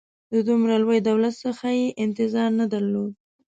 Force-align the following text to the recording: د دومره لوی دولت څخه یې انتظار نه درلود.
د 0.33 0.35
دومره 0.47 0.75
لوی 0.83 0.99
دولت 1.09 1.35
څخه 1.45 1.67
یې 1.79 1.87
انتظار 2.03 2.49
نه 2.59 2.65
درلود. 2.73 3.11